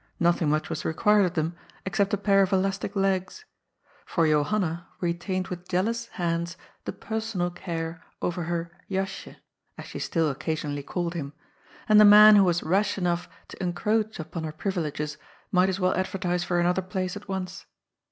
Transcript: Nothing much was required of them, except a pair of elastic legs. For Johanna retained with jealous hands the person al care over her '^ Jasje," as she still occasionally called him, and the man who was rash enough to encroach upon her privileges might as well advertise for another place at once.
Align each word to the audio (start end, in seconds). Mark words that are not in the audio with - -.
Nothing 0.19 0.49
much 0.49 0.67
was 0.67 0.83
required 0.83 1.25
of 1.25 1.33
them, 1.35 1.55
except 1.85 2.11
a 2.11 2.17
pair 2.17 2.41
of 2.41 2.51
elastic 2.51 2.95
legs. 2.95 3.45
For 4.03 4.25
Johanna 4.25 4.87
retained 4.99 5.49
with 5.49 5.67
jealous 5.67 6.07
hands 6.07 6.57
the 6.85 6.91
person 6.91 7.39
al 7.39 7.51
care 7.51 8.01
over 8.19 8.45
her 8.45 8.71
'^ 8.89 8.89
Jasje," 8.89 9.35
as 9.77 9.85
she 9.85 9.99
still 9.99 10.31
occasionally 10.31 10.81
called 10.81 11.13
him, 11.13 11.33
and 11.87 12.01
the 12.01 12.03
man 12.03 12.35
who 12.35 12.43
was 12.45 12.63
rash 12.63 12.97
enough 12.97 13.29
to 13.49 13.61
encroach 13.61 14.19
upon 14.19 14.43
her 14.43 14.51
privileges 14.51 15.19
might 15.51 15.69
as 15.69 15.79
well 15.79 15.93
advertise 15.93 16.43
for 16.43 16.59
another 16.59 16.81
place 16.81 17.15
at 17.15 17.27
once. 17.27 17.67